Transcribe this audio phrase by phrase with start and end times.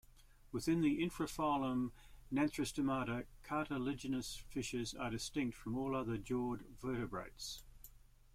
[0.51, 1.91] Within the infraphylum
[2.33, 7.61] Gnathostomata, cartilaginous fishes are distinct from all other jawed vertebrates.